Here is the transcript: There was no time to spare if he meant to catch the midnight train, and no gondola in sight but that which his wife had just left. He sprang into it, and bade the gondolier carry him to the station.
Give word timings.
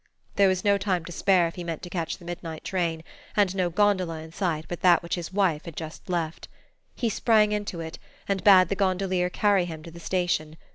There 0.35 0.47
was 0.47 0.63
no 0.65 0.79
time 0.79 1.05
to 1.05 1.11
spare 1.11 1.47
if 1.47 1.53
he 1.53 1.63
meant 1.63 1.83
to 1.83 1.89
catch 1.91 2.17
the 2.17 2.25
midnight 2.25 2.63
train, 2.63 3.03
and 3.37 3.55
no 3.55 3.69
gondola 3.69 4.17
in 4.21 4.31
sight 4.31 4.65
but 4.67 4.81
that 4.81 5.03
which 5.03 5.13
his 5.13 5.31
wife 5.31 5.65
had 5.65 5.75
just 5.75 6.09
left. 6.09 6.47
He 6.95 7.07
sprang 7.07 7.51
into 7.51 7.81
it, 7.81 7.99
and 8.27 8.43
bade 8.43 8.69
the 8.69 8.75
gondolier 8.75 9.29
carry 9.29 9.65
him 9.65 9.83
to 9.83 9.91
the 9.91 9.99
station. 9.99 10.57